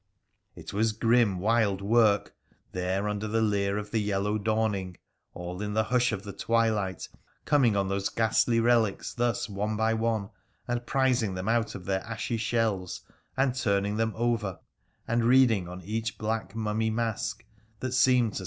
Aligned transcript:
It 0.55 0.73
was 0.73 0.93
grim 0.93 1.37
wild 1.37 1.79
work, 1.79 2.33
there 2.71 3.07
under 3.07 3.27
the 3.27 3.39
leer 3.43 3.77
of 3.77 3.91
the 3.91 3.99
yellow 3.99 4.39
dawning, 4.39 4.97
all 5.35 5.61
in 5.61 5.75
the 5.75 5.83
hush 5.83 6.11
of 6.11 6.23
the 6.23 6.33
twilight, 6.33 7.07
coming 7.45 7.75
on 7.75 7.87
those 7.87 8.09
ghastly 8.09 8.59
relics 8.59 9.13
thus 9.13 9.47
one 9.47 9.77
by 9.77 9.93
one, 9.93 10.31
and 10.67 10.87
prising 10.87 11.35
them 11.35 11.47
out 11.47 11.75
of 11.75 11.85
their 11.85 12.01
ashy 12.01 12.37
shells, 12.37 13.01
and 13.37 13.53
turning 13.53 13.97
them 13.97 14.13
over, 14.15 14.57
and 15.07 15.23
reading 15.25 15.67
on 15.67 15.83
each 15.83 16.17
black 16.17 16.55
mummy 16.55 16.89
mask, 16.89 17.45
that 17.79 17.91
seemed 17.91 18.31
tc 18.31 18.39